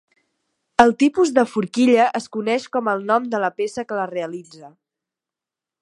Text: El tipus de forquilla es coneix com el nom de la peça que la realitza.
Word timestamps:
El 0.83 0.93
tipus 1.03 1.33
de 1.35 1.43
forquilla 1.51 2.07
es 2.21 2.27
coneix 2.37 2.65
com 2.77 2.91
el 2.95 3.07
nom 3.13 3.29
de 3.35 3.43
la 3.45 3.53
peça 3.61 3.87
que 3.91 4.01
la 4.01 4.09
realitza. 4.15 4.73